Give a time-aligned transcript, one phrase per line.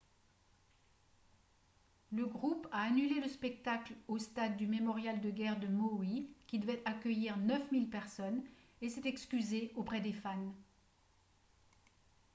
[2.11, 6.57] le groupe a annulé le spectacle au stade du mémorial de guerre de maui qui
[6.57, 8.41] devait accueillir 9 000 personnes
[8.81, 10.55] et s’est excusé auprès des fans